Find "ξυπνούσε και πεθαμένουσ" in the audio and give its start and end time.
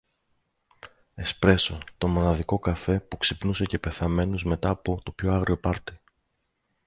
3.17-4.43